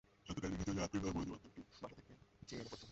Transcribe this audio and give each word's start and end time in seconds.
এতটাই 0.25 0.49
নেশা 0.51 0.63
ছিল 0.63 0.75
যে, 0.75 0.83
আত্মীয়স্বজন 0.83 1.13
বন্ধুবান্ধবীর 1.17 1.65
বাসা 1.81 1.95
থেকে 1.97 2.13
চেয়ে 2.47 2.61
এনে 2.61 2.69
পড়তাম। 2.69 2.79